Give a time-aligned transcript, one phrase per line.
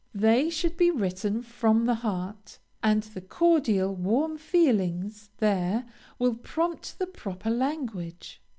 [0.15, 5.85] They should be written from the heart, and the cordial, warm feelings there
[6.17, 8.41] will prompt the proper language.